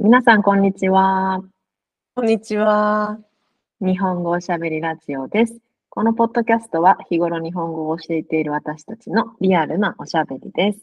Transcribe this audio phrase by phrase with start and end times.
[0.00, 1.42] 皆さん、こんにちは。
[2.14, 3.18] こんにちは。
[3.80, 5.58] 日本語おしゃべりラジオです。
[5.88, 10.78] このポッドキャストは日頃日本語を教えている私たちのリアルなおしゃべりです。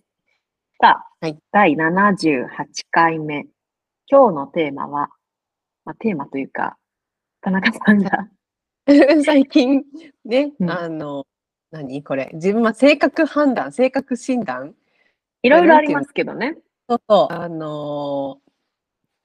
[0.82, 2.50] さあ、はい第78
[2.92, 3.46] 回目。
[4.12, 5.08] 今日のテーマは、
[5.86, 6.76] まあ、テーマというか、
[7.40, 8.28] 田中さんが、
[9.24, 9.86] 最近
[10.26, 11.26] ね、うんあの、
[11.72, 12.04] 何？
[12.04, 14.76] これ、自分は性格判断、性格診断？
[15.42, 16.58] いろいろありますけどね。
[16.90, 18.42] そうそう、あの、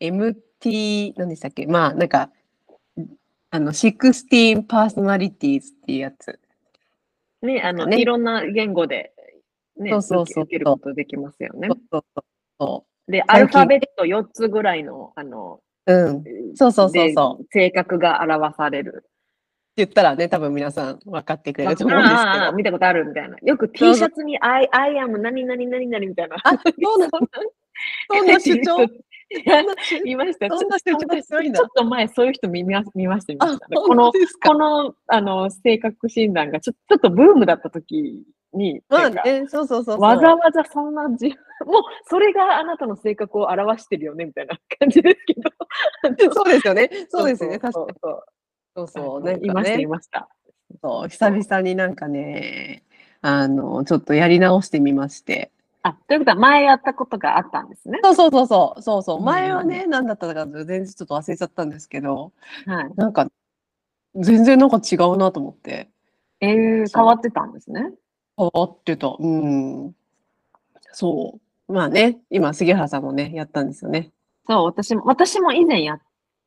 [0.00, 1.66] MT、何でしたっけ？
[1.66, 2.30] まあ、なんか、
[3.50, 6.38] あの、16 personalities っていうやつ。
[7.42, 9.12] ね、あの、ねいろんな言語で、
[9.76, 11.74] ね、そうそうそう受けることできますよねそ。
[11.74, 12.24] うそうそう
[12.58, 15.92] そで、アルファベット4つぐらいの、あの、う。
[15.92, 16.20] うん。
[16.20, 19.04] ってそうそうそうそうで性格が表される。
[19.76, 22.52] 言ったらね、多分皆さん分かってくれると思うんですけど。
[22.52, 23.36] 見たことあるみたいな。
[23.42, 26.36] よく T シャツに I, I am 何々何々みたいな。
[26.44, 27.10] あ、そうなの
[28.12, 28.86] そんな主張？
[30.04, 30.48] 見ました。
[30.48, 40.00] ちょそんちょ強いんだちょっと前そういう人見ま見ました見まあした、ね。、こ本のこのあの性格診断がちょちょっとブームだった時に、まあね、そうそうそう。
[40.00, 41.28] わざわざそんなじ
[41.64, 45.50] もうそれがあなたの性格を表してるよねみたいな感じですけど。
[46.34, 46.90] そうですよね。
[47.08, 47.58] そうですよね。
[47.58, 47.94] 確かに。
[48.02, 48.16] そう
[48.74, 48.92] そうそ。
[48.92, 49.24] そうう。
[49.24, 50.28] なんかいました、いね、ました。
[50.82, 52.84] そう久々になんかね、
[53.22, 55.52] あの、ちょっとやり直してみまして。
[55.82, 58.00] あ、ということは前やったことがあったんですね。
[58.02, 58.82] そうそうそうそう。
[58.82, 59.18] そうそう。
[59.18, 62.32] うん前はね、何だったか全然ちょっと忘れちゃったんですけど、
[62.66, 62.90] はい。
[62.96, 63.28] なんか、
[64.14, 65.88] 全然なんか違うなと思って。
[66.40, 67.92] えー、変わってたんですね。
[68.36, 69.14] 変わってた。
[69.18, 69.94] うん。
[70.92, 71.72] そう。
[71.72, 74.10] まあね、今、杉原さんもね、やったんですよね。
[74.46, 76.00] そう、私も、私も以前やっ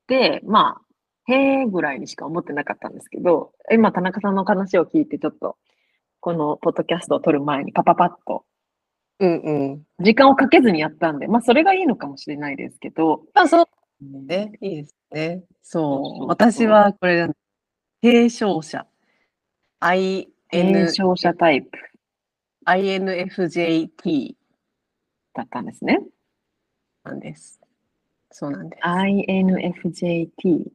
[0.08, 5.58] て、まあ、へえぐらいにしか思ってなかったんですけど、今、田中さんの話を聞いて、ちょっと、
[6.20, 8.44] このポッドキャストを撮る前にパパパッと、
[9.20, 9.84] うんうん。
[10.00, 13.66] 時間をかけずにやったんで、まあ、それがいいのかもしれないですけど、あ、そう
[14.26, 14.52] ね。
[14.62, 15.44] いいですね。
[15.62, 16.28] そう。
[16.28, 17.30] 私はこれ、
[18.02, 18.86] 提唱者。
[19.80, 21.78] I 転 N 生者タイプ
[22.66, 24.36] INFJT
[25.34, 26.00] だったんですね。
[27.04, 27.60] なんです。
[28.32, 28.84] そうなんです。
[28.88, 30.72] INFJT。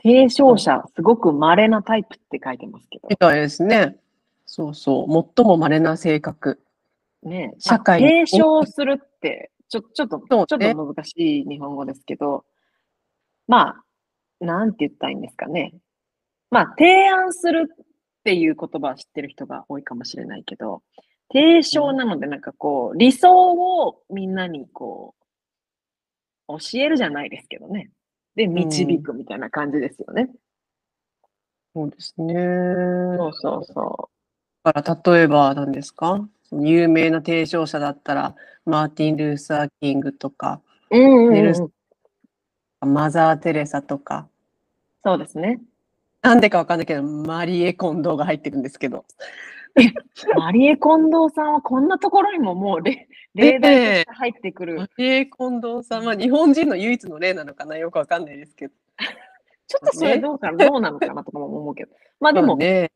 [0.00, 3.16] 提唱者、すごく稀なタイプって書いてますけどみ。
[3.16, 3.96] たいですね。
[4.46, 5.32] そうそう。
[5.36, 6.60] 最も稀な性格。
[7.22, 12.44] ね、社会提唱するって、ちょ、ちょっと、ちょっと難しい日本語ですけど、
[13.46, 13.76] ま
[14.40, 15.74] あ、なんて言ったらいいんですかね。
[16.50, 17.84] まあ、提案するっ
[18.24, 20.82] ていう言葉を知ってる人が多いかもしれないけど、
[21.32, 25.14] 提唱なので、なんかこう、理想をみんなにこ
[26.48, 27.90] う、教えるじゃないですけどね。
[28.34, 30.30] で、導くみたいな感じですよね。
[31.74, 32.34] そうですね。
[33.18, 34.10] そうそうそ
[34.64, 36.26] だから例えば何ですか？
[36.52, 40.60] 有名な提唱者だったら、マーティン・ルーサー・キングとか、
[40.90, 40.98] う。
[40.98, 41.46] うんうん、
[42.82, 42.92] うん。
[42.92, 44.28] マザー・テレサとか、
[45.04, 45.60] そうですね。
[46.22, 49.04] なんでかわかんないけど、マリエ・コンドーが入ってるんですけど。
[50.36, 54.76] マリエ・コンドーさんはこんなところにももう例例題として入ってくる。
[54.76, 58.74] マリエ・コンドーさんは日本人の唯一の例なのかなよくわかんないですけど。
[59.68, 61.92] ちょっとそれどうかな、どうなのかなとかも思うけど。
[62.20, 62.90] まあでも、ね、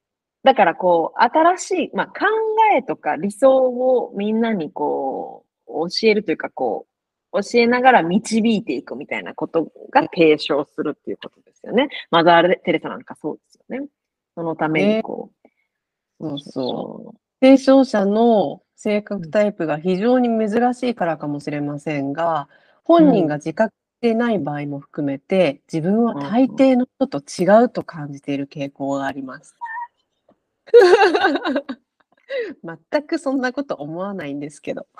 [0.45, 2.13] だからこう、新しい、まあ考
[2.77, 6.87] えとか理想をみんなにこう、教えるというかこ
[7.33, 11.89] う、教えながら導いていくみたいなことが提唱するっていうことですよね。
[12.11, 13.89] マザー・テレサなんかそうですよね。
[14.35, 15.31] そのためにこ
[16.21, 16.29] う。
[16.29, 17.19] そうそう。
[17.41, 22.49] 提唱者の性格タイプが非常に珍しいからかもしれませんが、
[22.85, 29.57] 本人が自覚してない場合も含めて、自分は大抵の人と違うと感じている傾向があります。
[32.93, 34.87] 全くそんなこと思わないんですけど。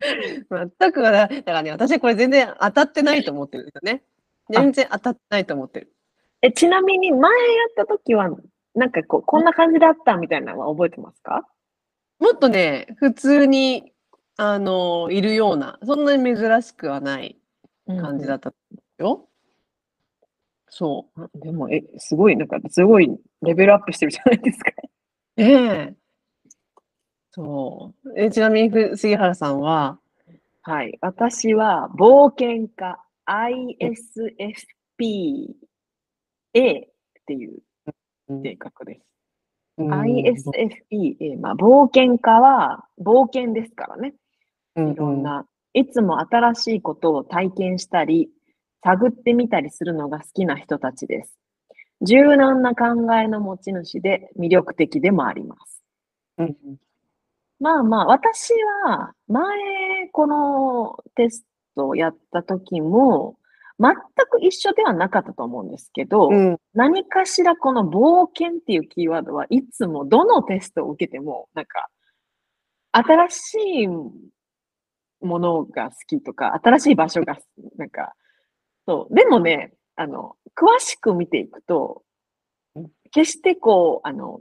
[0.00, 4.02] 全くはだだからね、私これ全然当たってないと思ってるんですよね。
[4.50, 5.92] 全然当たってないと思ってる。
[6.42, 7.38] え、ちなみに前や
[7.70, 8.28] った時は、
[8.74, 11.46] なんかこう、こんな感じだったみたいなのは覚えてますか？
[12.18, 13.92] もっとね、普通に、
[14.36, 17.38] あの、いるような、そんなに珍しくはない
[17.86, 19.28] 感じだったんですよ。
[20.70, 23.10] そあでも、え、すごい、なんか、すごい
[23.42, 24.72] レベルアップしてるじゃないですか。
[25.36, 25.42] う。
[25.42, 25.94] ええ
[27.32, 28.20] そう。
[28.20, 29.98] え、ちなみにふ杉原さんは、
[30.62, 30.98] はい。
[31.00, 33.84] 私は、冒険家、ISFP
[36.54, 36.86] A っ
[37.26, 37.60] ていう
[38.42, 39.00] 性格です。
[39.78, 41.36] うん ISFP A。
[41.36, 44.14] まあ、冒険家は、冒険ですからね。
[44.76, 45.22] いろん。
[45.22, 48.30] な、いつも新しいことを体験したり、
[48.82, 51.38] 探ってみたりするのが好きな人たちです。
[52.02, 55.82] 柔軟な考えの持ち主で魅力的でもあります。
[56.38, 56.76] うんうん
[57.60, 58.54] まあまあ、私
[58.86, 59.44] は、前、
[60.12, 61.44] このテス
[61.76, 63.36] トをやった時も、
[63.78, 63.94] 全
[64.30, 66.58] く一緒ではなかったと思うんですけど、うん。
[66.72, 71.88] 何かしらこの冒険っていうキーワードはいつもどのテストを受けても、なんか、
[72.92, 74.10] 新しいも
[75.20, 77.38] のが好きとか、新しい場所が、
[77.76, 78.14] なんか、
[78.90, 79.14] そう。
[79.14, 82.02] でもね、あの、詳しく見ていくと、
[83.12, 84.40] 決してこう、あの、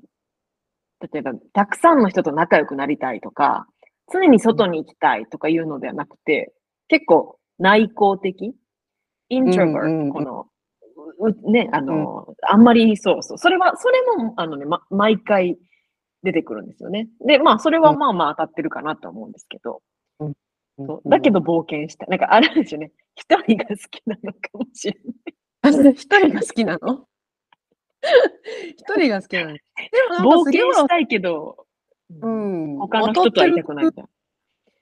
[1.14, 3.68] 例えば、たくさんの人と仲良くなりたいとか、
[4.12, 6.52] 常に外に行きたいとかいうのではなくて、
[6.88, 8.56] 結構内向的、
[9.30, 10.48] イントロバーこの、
[11.20, 13.38] うね、あの、あんまりそうそう。
[13.38, 15.60] それは、それも、あのね、ま、毎回
[16.24, 17.08] 出てくるんですよね。
[17.24, 19.84] で、まあ、それはまあまあ当たってるかなと思うんですけど、
[20.86, 22.10] そうだけど冒険したい。
[22.10, 22.92] なんかあるんですよね。
[23.16, 24.98] 一人が好きなのかもしれ
[25.62, 25.84] ない。
[25.84, 27.06] ど、 一人が好きなの？
[28.78, 29.54] 一人が好きなの。
[29.54, 29.62] で
[30.24, 31.66] も冒険したいけど、
[32.22, 32.78] うん。
[32.78, 34.06] 他の人と会いたくないみたい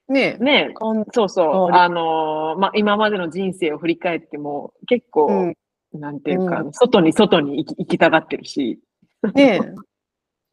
[0.10, 0.46] ねな。
[0.46, 1.72] ねこんそうそう。
[1.72, 5.58] ああのーまあ、今までの人生を振り返っても、結構、うん
[5.94, 8.80] なんていうか、うん外に外に行き行きたがってるし、
[9.34, 9.60] ね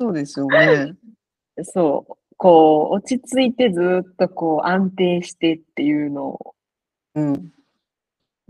[0.01, 0.95] そうですよね。
[1.63, 2.13] そう。
[2.45, 6.39] こう、落ち着いてずっとこう安定してっていうの
[7.15, 7.53] うん。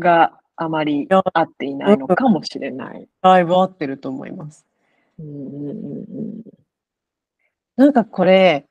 [0.00, 3.06] があまりや合っていないのかもしれない。
[3.22, 4.66] だいぶ合ってると思います。
[5.20, 6.42] うんうんうんうん
[7.76, 8.66] なんかこれ、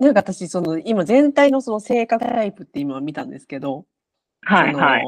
[0.00, 3.84] なんか私、その、今全体のその性格タイプって今見たんですけど、
[4.42, 5.04] はいはい。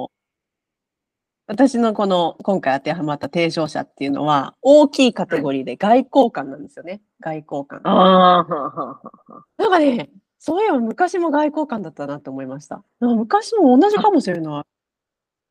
[1.51, 7.03] 私のこの今回当てはまった提唱者っていうのは、大きいカテゴリーで外交官なんですよね。
[7.19, 7.81] 外交官。
[7.83, 12.85] ああ、はははなんかね、そういえば昔も外交官だったなと思いました。
[13.01, 14.65] 昔も同じかもしれない。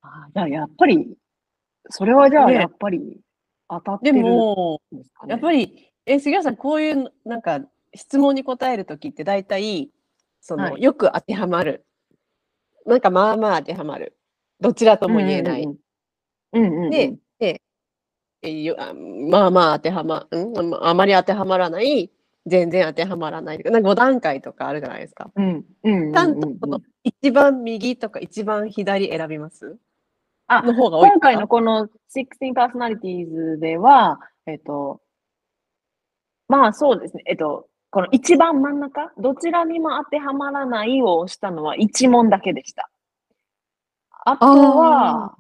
[0.02, 1.18] あじゃあやっぱり、
[1.90, 3.20] それはじゃあねやっぱり
[3.68, 5.32] 当たってでるんも、ですかね。
[5.32, 7.60] やっぱり、え、杉谷さん、こういう、なんか、
[7.94, 9.90] 質問に答えるときって、大体、
[10.40, 11.86] その、はいよく当てはまる。
[12.86, 14.16] なんか、まあまあ当てはまる。
[14.62, 15.64] どちらとも言えない。
[15.64, 15.89] うんうんうん。
[16.54, 16.90] うんうんうん。
[16.90, 17.20] で、
[19.30, 22.10] まあまあ当てはま、うん、あまり当てはまらない、
[22.46, 23.60] 全然当てはまらない。
[23.60, 25.30] なんか5段階とかあるじゃないですか。
[25.36, 25.46] うん。
[25.46, 29.78] うんうんうんちゃんとこの一番右とか一番左選びます？
[30.48, 35.00] あの方が多い今回のこの16 personalities では、えっと、
[36.48, 42.90] まあそうですね、えっと、この一番真ん中、どちらにも当てはまらないを押したのは一問だけでした。
[44.26, 45.36] あとは、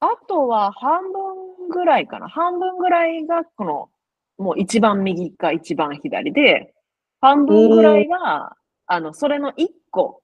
[0.00, 2.28] あとは半分ぐらいかな。
[2.28, 3.90] 半分ぐらいがこの、
[4.38, 6.72] もう一番右か一番左で、
[7.20, 8.52] 半分ぐらいが、
[8.86, 10.22] あの、それの一個、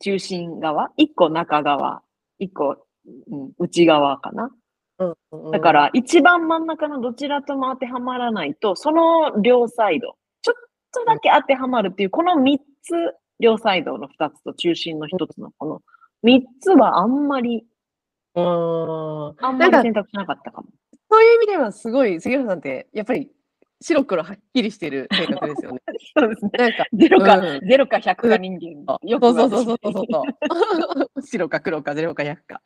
[0.00, 2.02] 中心側、一個中側、
[2.38, 2.76] 一個、
[3.30, 4.50] うん、内側かな。
[5.52, 10.54] だから、一番真ん中のどちらとも当てはまらないと、その両サイド、ちょっ
[10.92, 12.94] とだけ当てはまるっていう、この三つ、
[13.38, 15.82] 両サイドの二つと中心の一つのこの
[16.24, 17.64] 三つはあんまり、
[18.38, 20.68] うんあんまり選択しなかったかも。
[21.10, 23.30] そういう意味ではすごい杉浦さんってやっぱり
[23.80, 25.80] 白黒はっきりしてる性格ですよね。
[26.18, 26.50] そうですね。
[26.58, 28.98] なんかゼロか、うんゼロか100か人間。
[29.02, 30.22] よくそうそうそうそうそうそ
[31.16, 31.22] う。
[31.22, 32.62] 白か黒かゼロか100か。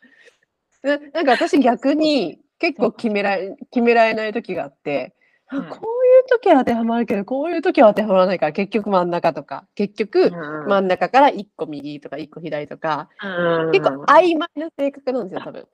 [0.82, 5.14] ななんか私逆に結構決められ決められない時があって、
[5.52, 9.66] こういう時は当てはまるけどこういう時は当てはまらないから結局真ん中とか。
[9.74, 10.68] 結局うん。
[10.68, 13.08] 真ん中から1個右とか1個左とか。
[13.22, 13.70] うん。
[13.72, 15.66] 結構曖昧な性格なんですよ多分。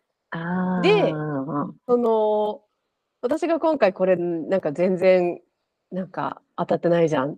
[0.82, 2.60] でうんその
[3.22, 5.40] 私が今回これなんか全然
[5.90, 7.32] なんか当たってないじゃん。
[7.32, 7.36] っ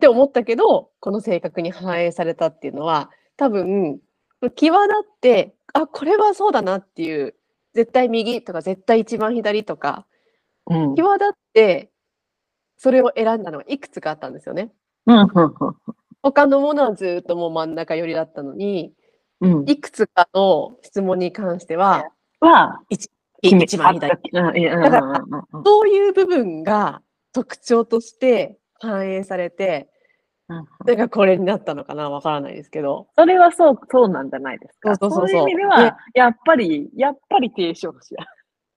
[0.00, 4.00] て思ったけどこの性格に反映されたっていうのは多分
[4.54, 7.34] 際立ってあこれはそうだなっていう
[7.74, 10.06] 絶対右とか絶対一番左とか
[10.66, 11.90] うん際立って
[12.76, 14.72] それを選んだのがいくつかあったんですよね。
[15.06, 15.28] うん
[16.22, 18.92] 他のものはずっともう真ん中寄りだったのに
[19.40, 22.04] うんいくつかの質問に関しては
[22.40, 23.10] は、一
[23.42, 25.22] 一番左だから
[25.64, 27.02] そういう部分が
[27.32, 29.88] 特徴として反映されて、
[30.48, 33.08] うんなんかこれになったのかなわからないですけど。
[33.16, 34.94] それはそう、そうなんじゃないですか。
[34.96, 38.14] そうそうそうそういう意味でねは、やっぱり、やっぱり提唱者。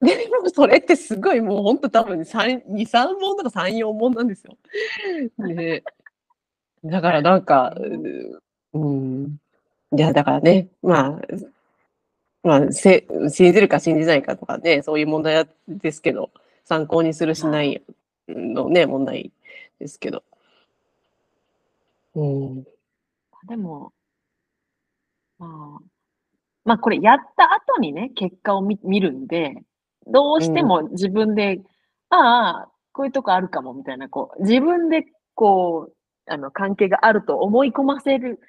[0.00, 4.56] でもそれってすごいもう本当多分2、3問とか3、4問なんですよ。
[5.38, 5.82] ね、
[6.84, 8.42] だからなんか、う
[8.74, 9.38] うん。
[9.96, 11.20] いや、だからね、まあ、
[12.42, 16.30] まあ、せ信じるか信じないかとかね、そういう問題ですけど、
[16.64, 17.82] 参考にするしない
[18.28, 19.32] のね、問題
[19.80, 20.22] ですけど。
[22.14, 22.64] うん。
[23.48, 23.92] でも、
[25.38, 25.84] まあ、
[26.64, 29.62] まあこれやった後にね、結果を見見るんで、
[30.10, 31.60] どうしても自分で、
[32.10, 35.92] ああ、こういうとこあるかもみたいな、こう、自分でこう、
[36.26, 38.40] あの、関係があると思い込ませる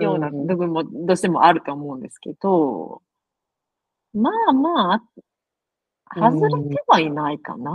[0.00, 3.02] ような部分もどうしてもあると思うんですけど、
[4.14, 5.02] まあまあ、
[6.14, 7.70] 外れてはいないかな。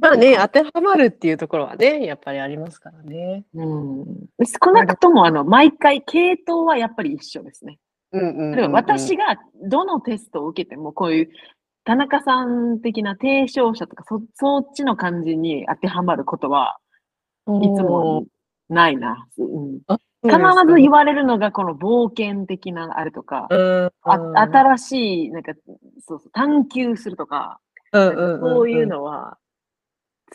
[0.00, 3.44] まあね、当てはまるっていうところはね、やっぱりありますからね。
[3.54, 4.04] うん、
[4.44, 7.78] 少なくとも、あの、毎回、系統はやっぱり一緒ですね。
[8.12, 11.30] うんうんうん私がどのテストを受けても、こういう
[11.84, 16.78] 田中さん的な提唱者とか、そそっちの感じに当てはまることは
[17.46, 18.24] いつも
[18.68, 19.26] ないな。
[19.38, 19.80] うん、
[20.22, 24.18] 必ず言われるのが、この冒険的なあれとか、うんあ
[24.48, 25.52] 新しい、なんか、
[26.06, 27.60] そうそう、探求するとか、
[27.92, 29.38] そういうのは、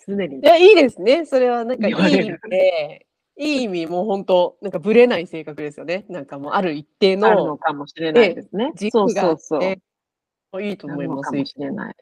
[0.08, 0.44] 常にい。
[0.44, 1.26] や、いいですね。
[1.26, 6.06] それはなんかいい意味で、いい意味、もう本当、なんかぶれない性格ですよね。
[6.10, 8.72] なんかもうある一定あるののかもしれないですね。
[8.92, 9.76] そうそうそう。
[10.58, 11.32] て、いいと思います。
[11.32, 11.96] かもしれない。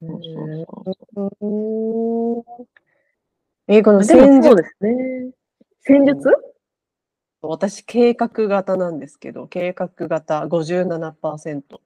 [0.00, 2.66] そうそうそううん
[3.68, 5.30] 英語の戦術ですね。
[5.82, 6.28] 戦術？
[7.42, 11.80] 私、計画型なんですけど、計画型57%。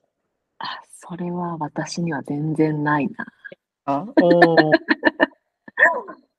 [0.59, 3.27] あ、それは私には全然ないな。
[3.87, 4.73] あお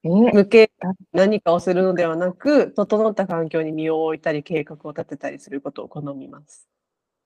[0.34, 0.72] 向け
[1.14, 6.68] 何かをするのではなく、整った環境に身を置いたり、計画を立てたりすることを好みます。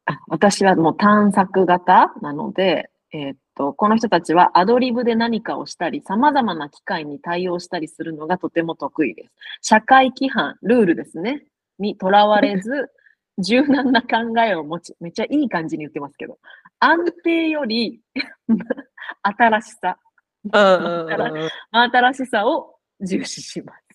[0.09, 9.29] あ私はもう探索型なので、えーっと、この人たちはアドリブで何かをしたり、様々な機会に対応したりするのがとても得意です。
[9.61, 11.43] 社会規範、ルールですね、
[11.77, 12.89] にとらわれず、
[13.37, 16.39] 柔軟な考えを持ち、めっちゃいい感じに言ってますけど、
[16.79, 18.01] 安定より
[19.21, 19.99] 新しさ、
[21.71, 23.88] 新しさを重視します。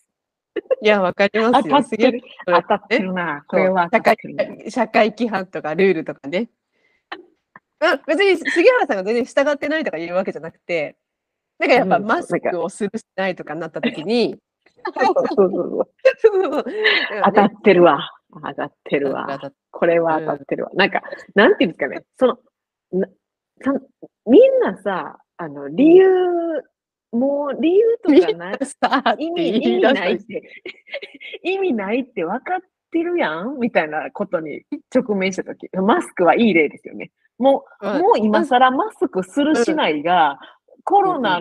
[0.83, 1.75] いや、わかりますよ。
[1.77, 1.97] 当たってる。
[1.97, 3.45] すげえ当たってるな。
[3.47, 4.35] これは当社会たってる
[4.65, 4.71] な。
[4.71, 6.51] 社会規範とかルールとかね。
[7.81, 10.97] あ別に杉原さんが全然従ってないとか言うわけじゃなくて、
[11.59, 14.37] なんかやっぱうんマスクをするしないとかになった時に、
[14.85, 14.93] 当
[17.33, 18.11] たってるわ。
[18.33, 19.41] 当たってるわ。
[19.71, 20.71] これは当たってるわ。
[20.75, 21.03] なんか、
[21.35, 22.05] なんていうんですかね。
[22.19, 22.39] その、
[24.27, 26.07] みんなさ、あの、理由、
[27.15, 28.59] もう理由とかない。
[28.67, 30.43] さ意味、意味ないって、
[31.43, 33.59] 意味ないって分かってるやん？
[33.59, 34.63] みたいなことに
[34.95, 37.11] 直面したとき、マスクはいい例ですよね。
[37.39, 40.39] もう、もう今更マスクするしないが、
[40.85, 41.41] コロナ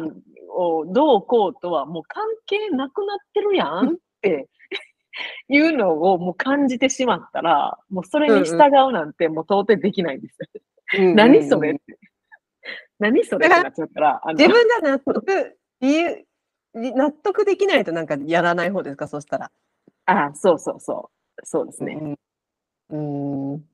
[0.49, 3.93] をどうこうとはもう関係なくなってるやん？
[3.93, 4.47] って
[5.49, 8.55] いうのをもう感じてしまったら、もうそれに従
[8.89, 10.37] うなんてもう到底できないんです
[10.97, 11.13] よ。
[11.15, 11.81] 何それって。
[12.99, 16.25] 何それってなっちゃったら、自分が納得、理由、
[16.95, 19.51] 納得できないとなんかやらない方ですか、そしたら。
[20.05, 21.45] あそうそうそう。
[21.45, 22.17] そうですね。
[22.89, 23.53] うん。
[23.53, 23.65] うん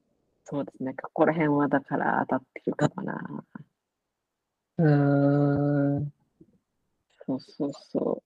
[0.46, 0.96] そうですね。
[0.96, 3.46] ここら辺はだから当たってるかな。
[4.78, 4.84] う
[6.00, 6.12] ん。
[7.28, 8.24] そうそうそ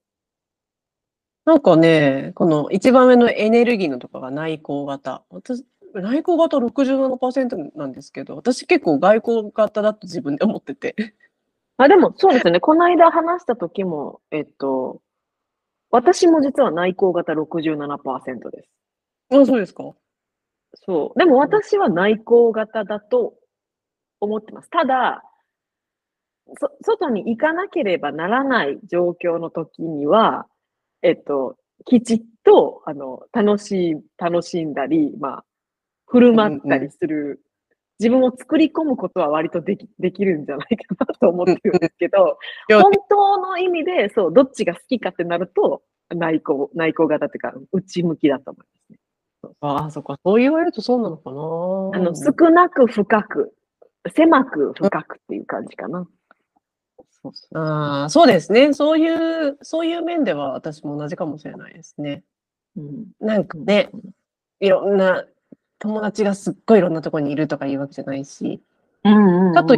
[1.46, 5.24] なんかね、この一番上のエネルギーのとかが内向型。
[5.30, 10.96] 私、内向型67%なんですけど、私結構外向型だと自分で思ってて。
[11.84, 11.86] う。
[11.86, 12.60] あ、でもそうですね。
[12.60, 15.02] この間話した時も、えっと、
[15.92, 18.70] 私も実は内向型67%です。
[19.30, 19.94] あ、そうですか
[20.86, 21.20] そう。
[21.20, 23.36] でも私は内向型だと
[24.20, 24.70] 思ってます。
[24.70, 25.24] ただ、
[26.60, 30.48] そ外に行かなければならない状況の時には、
[31.02, 35.46] えっと、きちっと、あの、楽しい、楽しんだり、まあ、
[36.08, 37.42] 振る舞ったりする、
[38.04, 42.38] 自分を作り込むことは割とでき、できるんじゃないかなと思ってるんですけど、
[42.70, 49.00] うん本当の意味で、そう、どっちが好きかってなると、内向、内向型っていうか、内向きだと思いますね。
[49.62, 50.18] ああ、そっか。
[50.24, 51.38] そう言われるとそうなのかな。
[51.38, 53.54] あの、少なく深く、
[54.14, 56.06] 狭く深くっていう感じかな。
[57.10, 58.74] そうそうああ、そうですね。
[58.74, 62.24] そういう、そういう面では私も同じかもしれないですね。
[62.76, 63.92] うんなんかね、
[64.60, 65.26] いろんな
[65.84, 68.64] 友達がすっごいいろんなところにいるとかいうわけじゃないし、
[69.04, 69.76] うんうんうんかと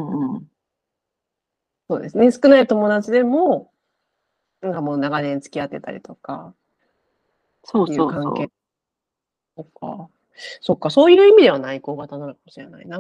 [1.90, 2.32] そうですね。
[2.32, 3.72] 少ない友達でも、
[4.62, 6.54] なんかもう長年付き合ってたりとか、
[7.64, 8.24] そういうそうそう。
[8.24, 8.52] 関係。
[9.58, 10.10] そっか。
[10.62, 13.00] そっか、そういう意味では内向型なのかもしれないな。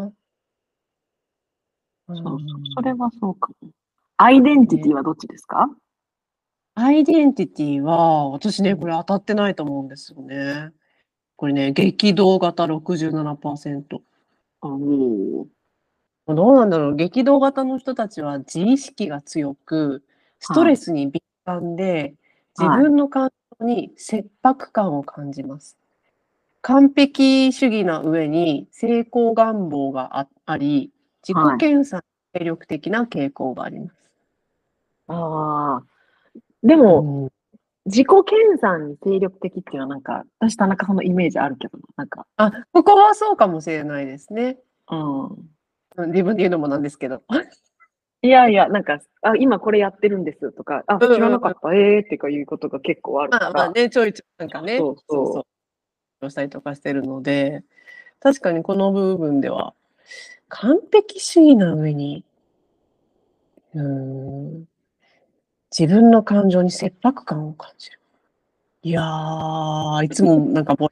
[2.08, 2.40] そうそう
[2.76, 3.70] それはそうかも。
[4.18, 5.70] アイデンティティはどっちですか、
[6.74, 10.72] アイデンティティは、私ね、これ当たってないと思うんですよね。
[11.46, 14.02] これね、激動型67%。
[14.62, 15.46] おー
[16.28, 16.96] どうなんだろう。
[16.96, 20.04] 激動型の人たちは自意識が強く、
[20.40, 22.16] ストレスに敏感で、
[22.58, 25.78] 自はい分の感情に切迫感を感じます。
[26.62, 32.04] 完璧主義な上に成功願望がああり、自己検査に
[32.40, 34.12] 精力的な傾向があります。
[35.10, 35.84] ああ。
[36.64, 37.30] でも、
[37.86, 44.58] 自己研鑽に精力的っていうのはなんか、私田中さんのイメージあるけどな、なんか、あ、ここはそうかもしれないですね。
[44.90, 45.26] うん。
[45.26, 47.22] うん自分で言うのもなんですけど。
[48.22, 53.46] いやいや、なんか、あ、今これやってるんですとか、あ、うんうんうん知らなかった、ええー、ってかいうことが結構あるから。
[53.52, 55.34] まあまあね、ちょいちょいなんかね、そうそう
[56.22, 57.64] そうしたりとかしてるので、
[58.20, 59.74] 確かにこの部分では、
[60.50, 62.26] 完璧主義な上に、
[63.74, 64.66] うーん、
[65.78, 68.00] 自分の感情に切迫感を感じる。
[68.84, 70.90] いやー、いつもなんかぼっ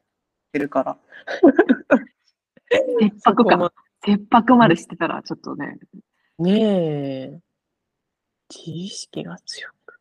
[0.51, 0.97] てるから。
[2.99, 3.71] 切迫感、
[4.01, 5.77] 切迫までしてたら、ちょっとね、
[6.37, 7.39] ねえ。
[8.49, 9.99] 自意識が強く。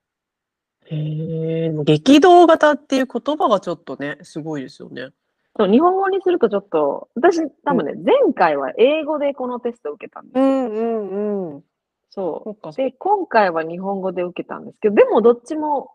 [0.86, 5.10] へえ、激動型っていう言葉がちょっとね、すごいですよね。
[5.56, 10.44] そう、日本語にするとちょっと、私多分ね、前回は英語でこのテストを受けたんですよ。
[10.44, 11.64] んうんうん。
[12.14, 12.72] そう。
[12.76, 15.92] で、今回は日本語で受けたんですけど、でもどっちも、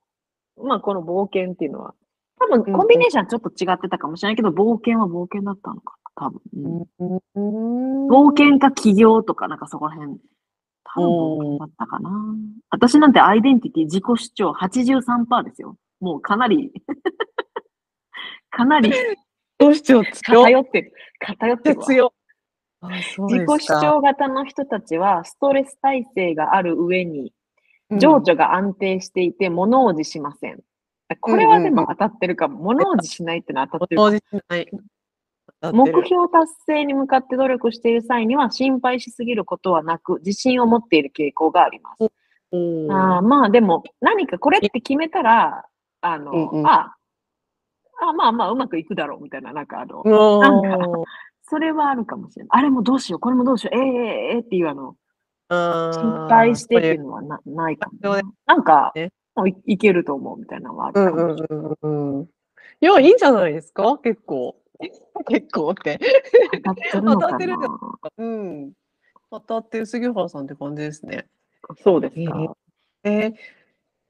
[0.57, 1.93] まあこの冒険っていうのは、
[2.39, 6.87] 多分コンビネーションはちょっと違ってたかもしれないけど、冒険は冒険だったのかな、多分。
[6.99, 8.07] うんうん。
[8.07, 10.17] 冒険か起業とか、なんかそこら辺。
[10.85, 12.09] 多分冒険だったかな。
[12.71, 15.77] 私なんてアイデンティティ、自己主張83%ですよ。
[15.99, 16.73] もうかなり、
[18.49, 18.91] かなり
[19.59, 20.93] どうしよう強偏ってる。
[21.19, 21.75] 偏って。
[21.75, 22.11] 強
[22.81, 23.67] 自己主。
[23.81, 27.33] 張型の人たちは、ストレス耐性がある上に、
[27.89, 30.59] うん情緒が安定していて、物おじしません。
[31.21, 32.59] これはでも当たってるかも。
[32.59, 34.67] 物おじしないってのは当たってるしない。
[35.71, 42.11] 目標達成に向かって努力している際には心配しすぎることはなく、自信を持っている傾向があります。
[42.51, 45.65] うんあーまあでも、何かこれって決めたら、
[46.01, 46.93] あの、うんうんあ
[48.01, 50.03] あ、まあまあうまくいくだろうみたいな、なんかあの、
[50.39, 50.77] なんか
[51.49, 52.59] それはあるかもしれない。
[52.59, 54.95] あれもどうしよう、これもどうしよう、ええええええっていうあの、
[55.49, 58.31] 心配してっていうのはなないかもそうでな。
[58.47, 59.11] なんか、ね
[59.67, 61.59] いいけると思うみたいなのはあるうんかもしれない。
[61.59, 62.23] うんうんうん。
[62.23, 63.97] いや、いいんじゃないですか？
[63.99, 64.55] 結構。
[65.29, 65.99] 結構って。
[66.91, 68.73] 当たってるのかなうん。
[69.29, 71.27] 当たってる杉原さんって感じですね。
[71.83, 72.55] そうですか。
[73.03, 73.35] えー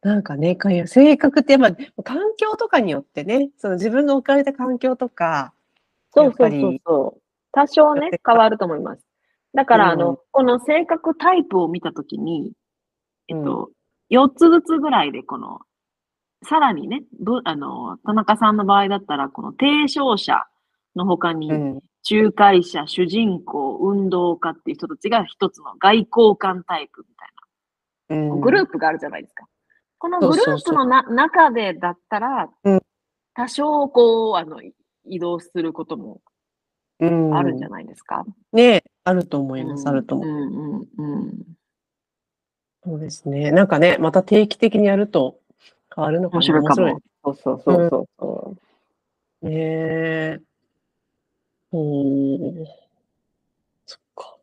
[0.04, 1.62] なんかね、性格ってやっ
[1.97, 5.54] ぱ環境とかによってね、その自分の置かれた環境とか、
[6.13, 7.21] そうそうそうそう。
[7.58, 9.04] 多少ね 変わると思います。
[9.56, 10.00] だから、あうん。
[10.00, 12.54] の、この性格タイプを見たときに、
[13.28, 13.72] えっと、
[14.12, 15.62] 4つずつぐらいで、この、
[16.43, 20.46] さらにね、ぶあの、田中さんの場合だったら、この提唱者
[20.96, 27.26] の他に、うん、仲介者、主人公、運動家っていう人たちが一つの外交官タイプみた
[28.15, 28.30] いうん。
[28.30, 29.48] な、グループがあるじゃないですか。
[29.98, 32.82] このグループのな中でだったらうん、
[33.34, 34.62] 多少こう、あの、
[35.06, 36.37] 移動することもうん
[37.00, 38.26] あるんじゃないですか。
[38.54, 40.28] ねあると思います、あると思う。
[40.28, 41.58] うんうんうん。
[42.84, 43.52] そうですね。
[43.52, 45.40] なんかね、また定期的にやると
[45.96, 47.02] 変わるのかな面白いか面も。
[47.24, 48.56] そうそうそうそうそ
[49.44, 49.50] う。
[49.50, 50.40] ねえ。
[51.72, 52.66] おー
[53.86, 54.38] そっか。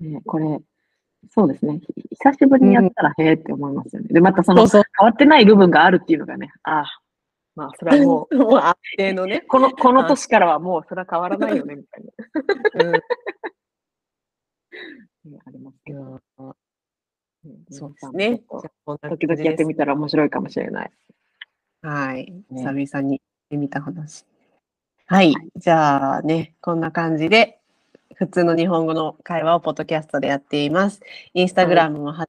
[0.00, 0.60] ね、これ、
[1.30, 1.80] そうですね。
[1.80, 4.08] ひ久しぶりにやったら、へえって思いますよね。
[4.10, 7.00] で、またその変わってない部分があるっていうのがね、ああ、
[7.56, 8.36] まあ、それはもう。
[8.36, 9.40] もう安定のね。
[9.42, 12.12] この、この年からはもうそれは変わらないよね、みたいな。
[12.84, 12.92] うん
[15.24, 16.20] ねありますけど。
[16.40, 16.54] うん
[17.70, 18.42] そうですね。
[19.08, 20.90] 時々やってみたら面白いかもしれない。
[21.82, 22.30] はい。
[22.50, 24.26] ね久々にやってみた話。
[25.06, 25.34] はい。
[25.56, 27.60] じゃあね、こんな感じで、
[28.14, 31.00] 普通の日本語の会話をポッドキャストでやっています。
[31.32, 32.26] インスタグラムも貼っ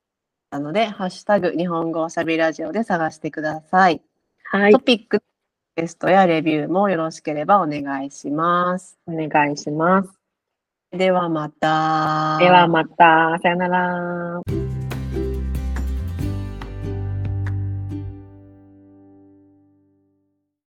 [0.50, 4.02] たので、ハッシュタグ日本語おしゃべりラジオで探してください。
[4.54, 4.80] はいト。
[4.80, 5.24] ピック、
[5.78, 8.98] テストやレビューもよろしければお願いします。
[9.08, 10.10] お願いします。
[10.92, 12.38] ではまた。
[12.38, 14.71] ではまた、さよなら。